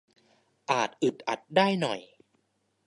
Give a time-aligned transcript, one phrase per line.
[0.71, 1.99] อาจอึดอัดได้หน่อย